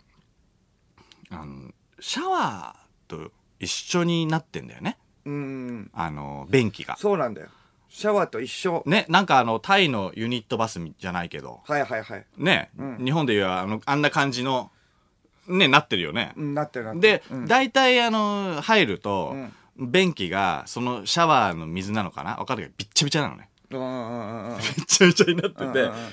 [1.30, 4.96] あの、シャワーと一緒になってんだよね。
[5.26, 5.90] うん。
[5.92, 6.96] あの、便器が。
[6.96, 7.48] そうなんだよ。
[7.90, 8.82] シャワーと一緒。
[8.86, 12.24] ね、なんかあの、タイのユニットバスじゃないけど、はいはいはい。
[12.38, 14.70] ね、日本でいうあの、あんな感じの、
[15.46, 16.32] ね、なってるよね。
[16.34, 17.18] うん、なってるなってる。
[17.18, 22.36] で、うん、大体あの、入るとうん、便器が、そのシャワーの水なのかな？
[22.36, 23.48] わかるけど、びっちゃびちゃなのね。
[23.70, 24.58] うんうんうんうん。
[24.60, 25.66] びっちゃびちゃになって。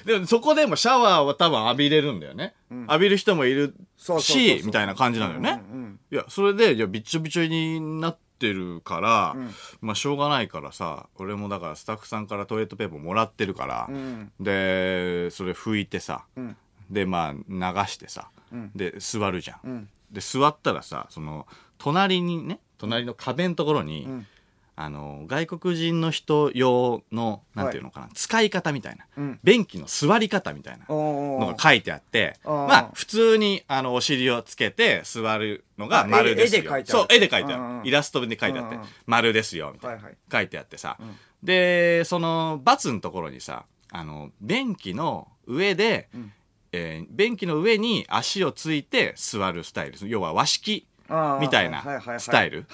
[0.06, 2.56] て、でもそこでもシャワーは多分浴びれるんだよね。
[2.72, 3.76] 浴びる人もいる
[4.19, 5.62] し、みたいな感じなのよね。
[5.72, 9.54] うんうんいや、それで、いや、びっちょびちょになってるから、ん。
[9.82, 14.32] まあ、しょうがないからさ、俺もだからスタッフさんからトイレットペーパーもらってるから、うん。
[14.39, 16.58] で、それ拭いてさ、うん。
[16.89, 18.72] で、まあ、流してさ、ん。
[18.76, 19.89] で、座るじゃん,、ん。
[20.12, 21.45] で、座ったらさ、その、
[21.78, 24.27] 隣にね、隣の壁のところに、ん。
[24.81, 29.39] あの、外国人の人用の、なんていうのかな、使い方みたいな、うん。
[29.43, 36.61] 便器の座り方みたいなのが書いてあって、まあ、普通に、あの、お尻をつけて座るのがあ丸ですよ。
[36.61, 36.99] 絵絵で書いてある。
[36.99, 37.61] そう、絵で書いてある。
[37.61, 40.17] うんうんイラストで書いてあって、うんうん丸ですよ、みたいな、はいはい。
[40.31, 40.97] 書いてあってさ。
[41.43, 46.07] で、その、バツのところにさ、あの、便器の上で、
[46.71, 50.07] えー便器の上に足をついて座るスタイル。
[50.07, 50.87] 要は和式
[51.39, 52.65] みたいなはははスタイル。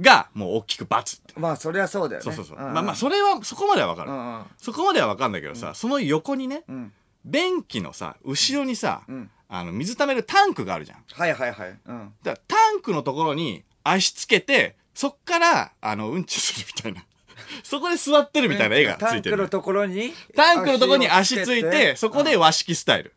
[0.00, 1.34] が、もう大きくバツって。
[1.38, 2.24] まあ、そりゃそうだよね。
[2.24, 2.56] そうそうそう。
[2.56, 4.10] んまあまあ、それは、そこまではわかる。
[4.10, 6.92] うんうんそこまではわかんないけどさ、その横にね、うん。
[7.24, 11.04] 便器のさ、後ろにさ、んあの、水溜めるタンクがあるじゃん。
[11.12, 11.78] はいはいはい。
[11.86, 12.14] うん。
[12.22, 17.04] だからタンクのところに足つけて、そっから、あの、うんちするみたいな。
[17.62, 19.36] そこで座ってるみたいな絵がつタいてる。
[19.36, 23.14] ンクのところにタンクのところに足ついをて、そこで和式スタイル。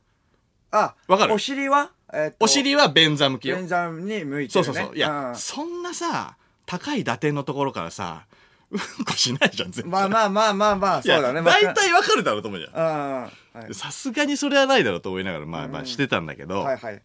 [0.72, 1.34] あ、わかる？
[1.34, 1.92] お尻は？
[2.16, 3.58] えっとお尻は便座向きよ。
[3.58, 4.50] 便座に向いてるね。
[4.50, 4.96] そうそうそう。
[4.96, 8.26] いや、んそんなさ、高い打点のところからさ、
[8.72, 9.92] うんこしないじゃん、絶対。
[9.92, 11.42] まあまあまあまあまあ、そうだね。
[11.42, 13.30] 大体わかるだろうと思うじゃ
[13.70, 13.74] ん。
[13.74, 17.02] さすがにそれはないだろうと思いながら、まあまあしてたんだけど、はいはい。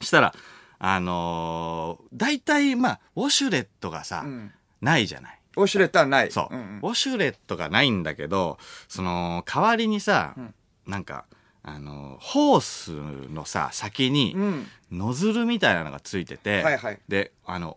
[0.00, 0.34] したら、
[0.78, 5.38] あのー、大体、まあ、ウォシュレットがさ、んないじゃない。
[5.56, 6.30] オシュレットはない。
[6.30, 8.58] そう、んんウォシュレットがないんだけど、
[8.88, 10.34] その、代わりにさ、
[10.86, 11.26] なんか、
[11.62, 14.66] あの、ホースのさ、先に、うん。
[14.90, 17.76] ノズルみたいなのがついてて、はいはいで、あの、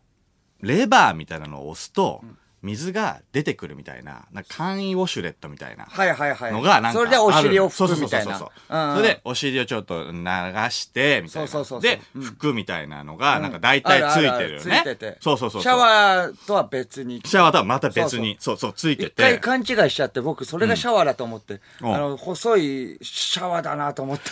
[0.62, 2.24] レバーみたいなのを押すと、
[2.64, 5.86] 水が出てくるみたいな、なんか簡易ウォシュレットみたいな。
[5.86, 6.52] はいはいはい。
[6.54, 8.38] のがなんかそれでお尻を拭くみたいな。
[8.38, 8.78] そうそうそうそうう。
[8.78, 8.96] んうん。
[8.96, 10.18] それでお尻をちょっと流
[10.70, 11.48] してみたいな。
[11.50, 11.82] そうそうそうそう。
[11.82, 15.18] で、うん拭くみたいなのがなんか大体ついてるよあるあるついねてて。
[15.20, 15.62] そうそうそうそう。
[15.64, 17.22] シャワーとは別に。
[17.26, 18.74] シャワーとはまた別にそうそう。
[18.74, 21.94] ついて一回て勘違いしちゃって、僕、それがシャワーだと思って、うん。
[21.94, 24.32] あの、細いシャワーだなと思って。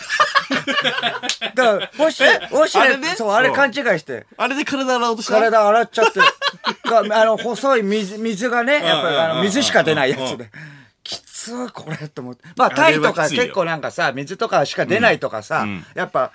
[1.54, 3.14] だから、ウォシュレウォシュレあれね？
[3.16, 3.54] そう、あれうん。
[3.54, 5.32] 勘違いして、あれで体洗おうとした？
[5.34, 6.20] 体洗っちゃって、
[6.88, 10.38] があの、細い水、水がね、やっぱり、あの、水しか出ないやつうん。
[10.38, 10.50] で。
[11.02, 12.44] きつー、これ、と思って。
[12.56, 15.84] まあ、タイとか結構なんかさ、水とかしか出ないとかさ、うん。
[15.94, 16.32] やっぱ、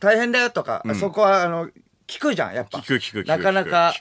[0.00, 1.68] 大変だよとか、そこは、あの、
[2.06, 2.78] 聞くじゃん、やっぱ。
[2.78, 3.92] 聞く聞く聞くなかなか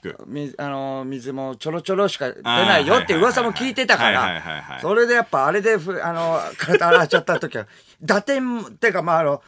[0.58, 7.66] あの、水もちょろちょろしか出ないよって噂も聞いてたから、それでやっぱあれでふ、あの、体洗っちゃった時は、
[8.04, 9.42] 打点っていうか、まあ、あの、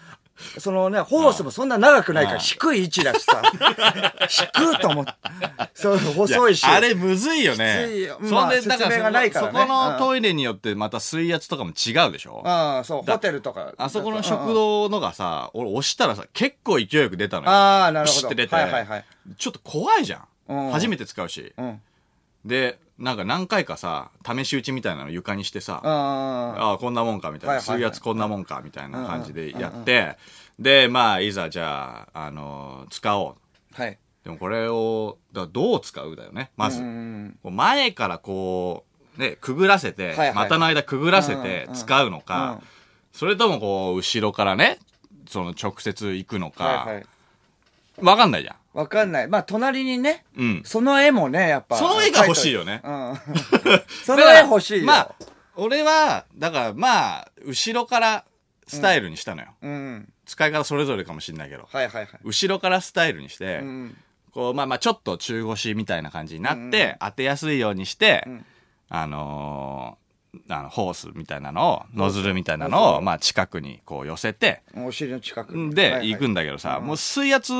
[0.59, 3.41] そのね、ホースもそんな長くないから、低い位置だしさ、
[4.27, 5.11] 低いと思って、
[5.73, 6.63] そう、細いし。
[6.63, 8.09] やあれむずいよきつね。
[8.21, 12.41] そまあんでだからそこのトイレによってまた水圧とかも違うでしょ？
[12.45, 13.73] ああ、そう、ホテルとか。
[13.77, 17.49] あそこの食堂のがさ、俺押したらさ、結構勢いよく出たのよ。
[17.51, 19.05] ああなるほどって出て、はいはいはい
[19.37, 20.21] ちょっと怖いじゃん。
[20.49, 21.53] うん初めて使うし。
[21.57, 21.81] うん。
[22.47, 30.17] で、なんか何回かさ、試し打ちみたいなの床にしてさ、あああ、こんなもんかみたいな、はいはいはい水圧こんなもんかみたいな感じでやって、
[30.57, 33.35] で、まあ、いざじゃあ、あの使おう。
[33.77, 33.99] あ、はい。
[34.23, 36.81] でもこれを、だどう使うだよね、まず。
[36.81, 38.85] 前からこ
[39.17, 42.67] う、ね、くぐらせて、はいはい股の間くぐらせてうんうん使うのか、うん
[43.13, 44.77] それともこう、後ろからね、
[45.27, 47.05] その直接行くのか、はいはい。
[47.99, 48.55] わかんないじゃん。
[48.77, 49.27] わかんない。
[49.27, 50.61] まあ、隣にね、うん。
[50.63, 51.77] その絵もね、やっぱ。
[51.77, 53.19] その絵が欲しいよねうん。
[54.05, 54.85] その絵欲しいよ。
[54.85, 55.15] まあ、
[55.55, 58.23] 俺は、だからまあ、後ろから
[58.67, 59.47] スタイルにしたのよ。
[59.63, 60.13] うん。
[60.27, 61.67] 使い方それぞれかもしんないけど。
[61.71, 62.07] はいはいはい。
[62.23, 63.97] 後ろからスタイルにして、うん。
[64.31, 68.45] こう、まあまあ、ちょっと中腰みたいな感じになって、当てやすいようにして、ん
[68.89, 70.06] あのー
[70.49, 75.73] あの、ホースみたいなのを、ノズルみたいなのを、まあ、近くにこう寄せて、お尻の近くに。
[75.73, 77.53] で、行くんだけどさ、もう水圧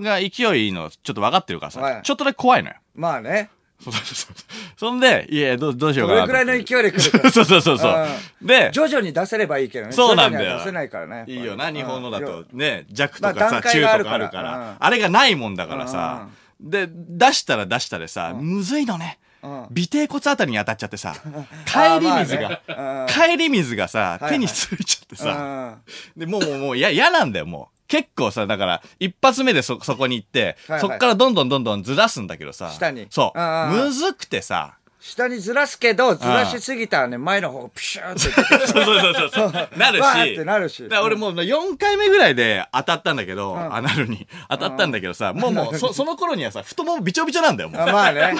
[0.00, 2.76] が勢いいいのちょっと分かってるからさ、はいちょっとだけ怖いのよ。
[2.94, 3.50] まあね。
[3.82, 4.34] そうそうそう
[4.76, 7.30] そんで、いや、どうどうしようどかなとれくらいの勢いで来るか。
[7.32, 8.06] そうそうそうそう。
[8.42, 9.92] で、徐々に出せればいいけどね。
[9.92, 11.24] そうなんだよ出せないからね。
[11.26, 12.58] いいよな、日本のだうとん。
[12.58, 16.28] ね、弱とまあかさ、中とかあるかからあれがないもんだからさ、
[16.60, 19.18] で、出したら出したでさ、むずいのね。
[19.42, 19.62] うん。
[19.64, 21.14] 尾てい骨あたりに当たっちゃってさ、
[21.66, 23.12] 帰り水が、まあね。
[23.12, 25.82] 帰り水がさ、はい手についちゃってうさ、ん。
[26.16, 27.80] で、もうもう、もう、嫌なんだよ、もう。
[27.88, 30.80] 結構さ、だから、一発目でそ、そこに行って、はいはい。
[30.80, 33.08] そっからどんどんどんどんずらすんだけどさ、下に。
[33.10, 33.38] そう。
[33.74, 38.20] むずくてさ、下にずらすけど、ずらしすぎたらね、前の方がプシューって。
[38.66, 39.78] そうそうそうそう。
[39.78, 40.00] なるし。
[40.02, 47.80] わーってなるしだから俺もう4回目ぐらいで当たったんだけど、アナルに当たったんだけどさ、もうもう、そ、その頃にはさ、太ももびちょびちょなんだよ、もう。
[47.80, 48.34] あまあね。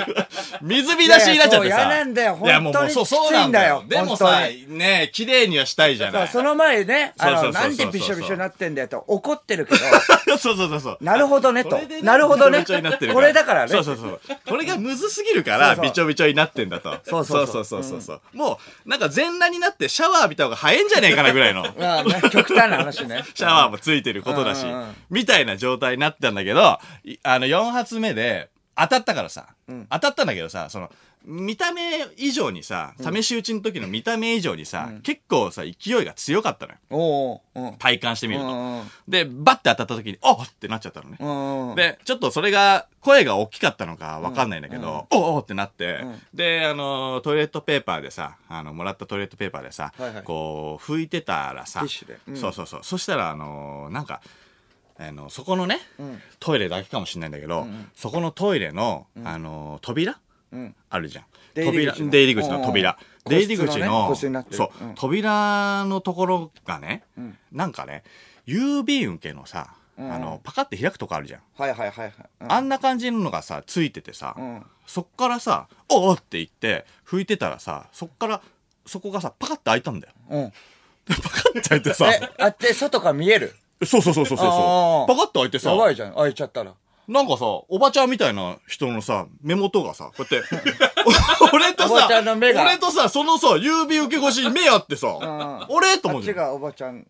[0.60, 1.76] 水浸しになっちゃってさ。
[1.76, 3.76] いやなんだよいやもうもうそう、そうなんだよ。
[3.76, 4.26] 本当にきついんだよでもさ
[4.68, 6.28] 本、ね綺麗にはしたいじゃない。
[6.28, 9.78] その前ね、あの、なんでびしょびしょになってんだよと怒ってるけど、
[10.38, 10.98] そうそうそうそう。
[11.00, 11.80] なるほどねと。
[12.02, 12.64] なるほどね。
[13.12, 13.70] これだからね。
[13.70, 14.20] そうそうそう。
[14.46, 17.00] これがむずすぎるから、びちょびちょになってんだと。
[17.04, 21.62] そうそうそうそうそうそうもう、なんか全裸になってシャワー浴びた方が早いんじゃねえかなぐらいの。
[21.78, 23.24] まあね、極端な話ね。
[23.34, 29.46] シャワーもついてることだしうんうんうん、みたいな状態になったんだけど、いあの、4発目で当たったからさ、
[29.90, 30.90] 当たったんだけどさ、その、
[31.24, 36.78] 見た目以上にさ、試し撃ちの時の見た目以上にさ、結構さ、勢いが強かったのよ。
[36.90, 37.74] おうおう。
[37.78, 38.46] 体感してみると。
[38.46, 41.18] うんうんで、バッて当たった時に、おっってなっちゃったのね。
[41.20, 41.76] うんうん。
[41.76, 46.00] で、ちょっとそれが、声が大きかったのかわかんないんだけど、おおってなって、
[46.32, 51.84] で、あの、トイレットペーパーでさ、あの、もらったトイレットペーパーでさ、はいはいこう、拭いてたらさ、
[52.34, 52.80] そうそうそう。
[52.82, 54.22] そしたら、あの、なんか、
[54.96, 55.78] あの、そこのね、ん
[56.38, 60.18] トイレだけかもしれないんだけど、そこのトイレの、あの、扉うん。
[60.90, 61.24] あるじゃん。
[61.54, 62.98] 出入り口の扉出入り口の扉。
[63.26, 64.14] 出入り口の
[64.50, 68.02] そう、うん扉のところがね、んなんかね、
[68.46, 71.40] 郵便受けのさ、んあの、パカって開くとこあるじゃん。
[71.56, 72.12] はいはいはい
[72.48, 78.42] あんな感じのがさ、ついててさ、うんそっからさ、おおって言って、拭いてたらさ、そっから、
[78.84, 80.12] そこがさ、パカって開いたんだよ。
[80.28, 80.50] うん。
[80.50, 80.52] で
[81.22, 83.54] パカって開いてさ、え、あって、外から見える？
[83.86, 84.44] そうそうそうそうそ
[85.08, 86.14] うパカって開いてさや、ばいじゃん。
[86.14, 86.74] 開いちゃったら。
[87.06, 90.48] なんかさ、おばちゃんみたいな人のさ、目元がさ、こうやって、
[91.52, 96.36] 俺とさおばちゃんの目が俺とさ、そのさ、郵便受け越しに目あってさ、ん俺と思うじゃん。
[96.36, 96.98] がおばちゃん。
[96.98, 97.04] え？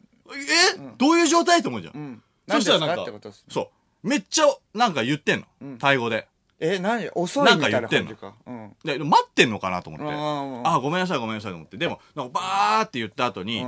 [0.99, 1.95] どういう状態と思うじゃん。
[1.95, 2.23] うん。
[2.49, 3.45] そしたらなんか何ですかってことです。
[3.49, 3.71] そ
[4.03, 4.09] う。
[4.09, 5.79] めっちゃ、なんか言ってんの。
[5.79, 6.27] タイ語で。
[6.61, 7.09] え、何？
[7.15, 8.35] 遅いみたいな感じか。
[8.47, 8.77] うん。
[8.85, 10.07] で、待ってんのかなと思って。
[10.07, 11.77] うんあ、ごめんなさい、ごめんなさいと思って。
[11.77, 13.65] でも、なんかバーって言った後に、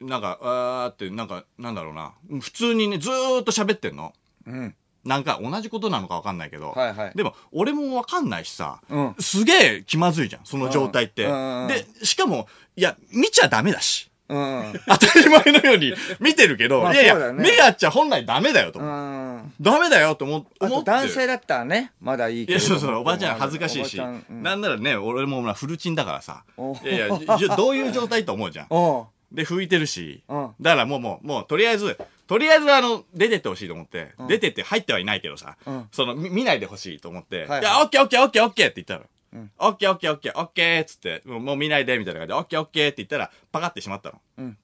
[0.00, 2.12] なんか、あーって、なんか、なんだろうな。
[2.40, 4.12] 普通にね、ずーっと喋ってんの。
[4.46, 4.74] うん。
[5.04, 6.70] なんか、同じことなのかわかんないけど。
[6.70, 11.24] はいはいでも、俺もわかんないしさ、うんすげえ気まずいじゃん、その状態って。
[11.24, 14.10] うんうんで、しかも、いや、見ちゃダメだし。
[14.28, 14.72] うん。
[14.88, 19.38] 当たり前のように見てるけど、まあいやいや、目合っちゃ本来ダメだよとう思う。
[19.38, 19.52] ん。
[19.60, 20.90] ダメだよと思思あとって。
[20.90, 22.58] 男性だったらね、まだいいけど。
[22.58, 23.98] いや、そうそう、おばちゃん恥ずかしいし。
[23.98, 26.74] うんなんならね、俺もフルチンだからさお。
[26.82, 28.68] いやいやどういう状態と思うじゃん。
[29.32, 30.22] で、拭いてるし。
[30.28, 31.98] うんだからもうもう、もう、とりあえず、
[32.32, 35.88] とりあえずあの、出てってほしいと思って、出てって入ってはいないけどさ、ん。
[35.92, 37.62] その、み見ないでほしいと思って、はいい。
[37.62, 39.04] や、オッケーオッケーオッケーオッケーって言った
[39.36, 39.48] の。
[39.58, 40.40] オッケーオッケーオッケー。
[40.40, 44.20] オッケーっつって、もう見ないでみたいな感じで、オッケーオッケーって言ったら、パカってしまったの。
[44.38, 44.56] うん。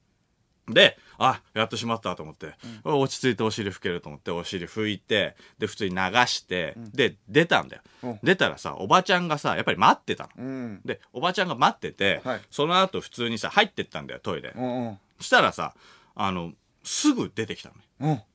[0.67, 8.19] で、あ、やっとしまったと思って、落ち着いてお尻拭けると思って、お尻拭いて、で、普通に流して、で、出たんだよ、うん。
[8.23, 10.29] 出たらさ、おばちゃんがさ、やっぱり待ってたの。
[10.37, 10.81] うん。
[10.83, 12.41] で、おばちゃんが待ってて、はい。
[12.49, 14.53] その後普通にさ、入ってったんだよ、トイレ。
[14.55, 14.99] うんうん。
[15.19, 15.75] そしたらさ、
[16.15, 16.53] あの、
[16.89, 17.75] すぐ出てきたの
[18.07, 18.25] ね。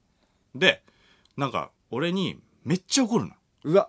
[0.55, 0.61] うん。
[0.61, 0.85] で、
[1.37, 3.33] なんか、俺にめっちゃ怒るの。
[3.65, 3.89] うわ。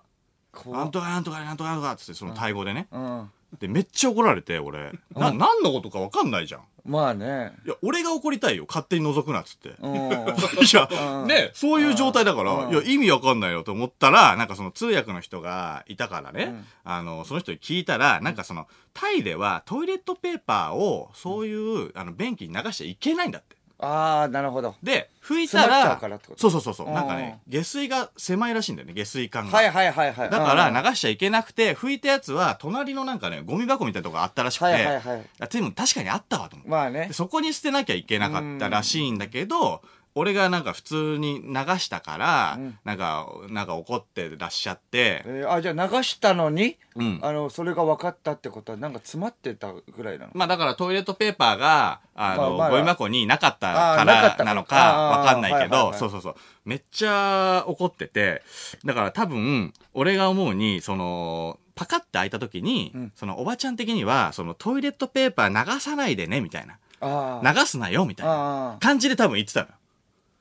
[0.51, 2.88] こなんとかなんとかなんとかなんとかっつって、そのタイ語でね。
[2.91, 3.30] うん。
[3.60, 4.91] で、めっちゃ怒られて、俺。
[5.12, 6.62] な、何のことかわかんないじゃん。
[6.84, 7.54] まあね。
[7.63, 8.65] いや、俺が怒りたいよ。
[8.67, 9.75] 勝手に覗くなっつって。
[9.80, 10.12] うん。
[10.65, 23.54] いや、ね、そういう状態だから、うんいや、意味わかんないよと思ったら、なんかその通訳の人がいたからね、あの、その人に聞いたら、なんかその、タイではトイレットペーパーを、そういう、あの、便器に流しちゃいけないんだって。
[23.80, 24.76] ああ、なるほど。
[24.82, 26.00] で、拭いたら
[26.38, 29.58] そうそうそうそう、うんなんかね、下水が狭いらしいんだよね、下水管が。
[29.58, 30.30] はいはいはいはい。
[30.30, 35.26] だからうん流しちゃいけなくて、拭いたやつは、隣のなんかね、ゴミ箱みたいなとこがあったらしくて、はいはいはい。
[35.40, 36.71] あでも確かにあったわと思って。
[36.71, 37.13] まあねで。
[37.13, 39.82] そこに捨てなきゃいけなかったらしいんだけど、
[40.17, 47.19] 俺がなんか普通に流したから、なんか、なんか怒ってらっしゃって、えーあじゃあ流したのに、うん。
[47.21, 50.31] あのそれが分かったってことはなんか詰まってたぐらいなの？
[50.33, 52.69] まあだからトイレットペーパーが、あの、まあまあ。
[52.71, 54.77] ゴミ箱になかったからなのか
[55.11, 56.35] あーわかんないけど、はいはいはいそうそうそう。
[56.63, 58.41] めっちゃ怒ってて、
[58.85, 63.11] だから多分、俺が思うに、その、パカって開いた時に、ん。
[63.15, 66.77] そのおばちゃん的には、そのトイレットペーパー流さないでね、みたいな。
[67.01, 69.67] 流すなよ、みたいな感じで多分言ってたの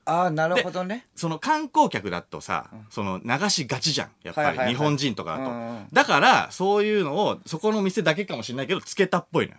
[0.07, 0.13] よ。
[0.13, 4.09] あーなるほどねその観光客だとさ、その流しがちじゃん。
[4.23, 5.87] やっぱり日本人とかだと。
[5.93, 9.59] だから、そういうのを、そこの店だけかもしれないけど、つけたっぽいのよ。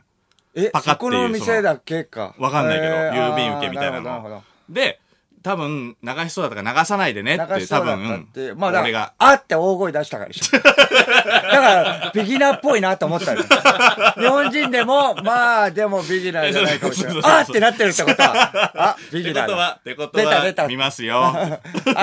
[0.56, 5.00] えパカっていうそこの店だけかわかんないけどえー郵便受けみたいなので、
[5.46, 8.28] 多分、流しそうだったから流さないでねって、多分、
[8.58, 9.14] まあ俺が。
[9.20, 10.58] あって大声出したからでしょ。
[10.58, 13.44] だからビギナーっぽいなと思ったよ。
[14.18, 17.22] 日本人でもまあでもビギナーじゃないかもしれない。
[17.24, 18.24] あってなってるってこと。
[18.24, 19.44] はあビギナーだ。
[19.44, 20.64] ことは、ってこと出た出た。
[20.64, 21.22] は、見ますよ。
[21.30, 21.60] あ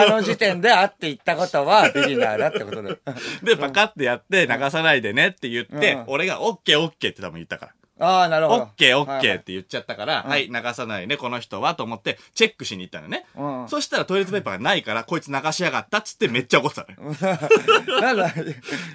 [0.06, 2.98] の時点であって言ったことはビギナーだってことだよ
[3.42, 7.72] で、パカってやって、流さないでねって言ってうん、俺がオッケーオッケーって多分言ったから。
[7.98, 8.62] ああなるほど。
[8.62, 9.44] オッケーオッケーっはい。
[9.44, 13.26] て言っちゃったから、はい、流さないね、この人は、と思って、チェックしに行ったのね。
[13.36, 13.68] うん。
[13.68, 17.08] そしたらトイレットペーパーがないから、こいつ流しやがったっつってめっちゃ怒ってたの。
[17.08, 17.14] よ。
[17.14, 18.34] はいなんだ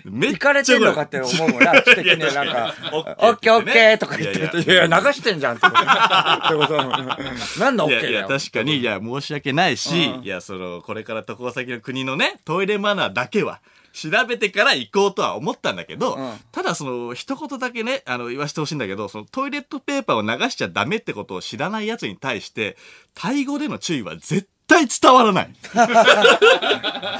[0.05, 5.77] めっ行かれてんのかって思うもんな、知的にはなんか、オッケーオッケーとか言ってると、いやいや、流してんじゃんってこと。
[5.81, 8.39] ってこと何のオいやいや、ッケーだよ。
[8.39, 10.23] 確かに、いや、申し訳ないし、うん。
[10.23, 13.61] いや、その、これから渡航先の国のね、トイレマナーだけは、
[13.97, 22.77] 調べてから行こうとは思ったんだけど、うんただその、一言だけね、あの、言わせてほしいんだけど、そのトイレットペーパーを流しちゃダメってことを知らない奴に対して、
[23.15, 25.53] タイ語での注意は絶対伝わらない。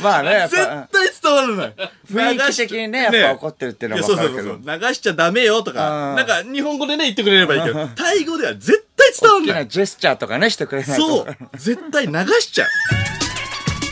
[0.02, 1.74] まあね、絶ぱ、対伝わらない。
[2.12, 4.72] 雰囲気的にね、やっぱ怒ってるっていうのいや、はそうそうそうわかるけど。
[4.72, 4.90] そう。
[4.90, 9.60] 流しちゃダメよとか、うんなんか日本語でね、言ってくれればいいけど、タイ語では絶対伝わ大きらな。
[9.62, 11.08] ないジェスチャーとかね、してくれないと。
[11.08, 11.38] そう。
[11.58, 12.68] 絶対流しちゃう。